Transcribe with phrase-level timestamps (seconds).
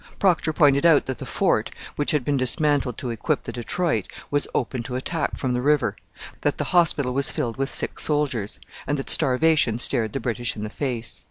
[0.17, 4.47] Procter pointed out that the fort, which had been dismantled to equip the Detroit, was
[4.55, 5.95] open to attack from the river;
[6.41, 10.63] that the hospital was filled with sick soldiers; and that starvation stared the British in
[10.63, 11.19] the face.